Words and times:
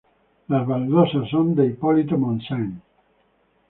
Las 0.47 0.65
baldosas 0.65 1.29
son 1.29 1.53
de 1.53 1.67
Hipólito 1.67 2.17
Montseny. 2.17 2.73